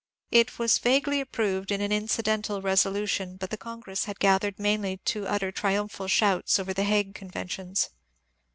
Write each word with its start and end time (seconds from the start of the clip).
It 0.31 0.57
was 0.57 0.79
vaguely 0.79 1.21
approved 1.21 1.71
in 1.71 1.79
an 1.79 1.91
incidental 1.91 2.59
resolution, 2.59 3.37
but 3.37 3.51
the 3.51 3.55
Congress 3.57 4.05
had 4.05 4.17
gathered 4.19 4.57
mainly 4.57 4.97
to 4.97 5.27
utter 5.27 5.51
triumphal 5.51 6.07
shouts 6.07 6.57
over 6.57 6.73
the 6.73 6.85
Hague 6.85 7.13
conventions. 7.13 7.91